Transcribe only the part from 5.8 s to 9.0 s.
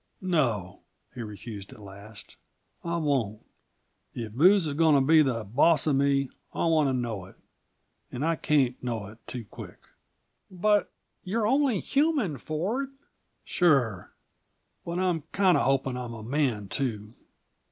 of me I want to know it. And I can't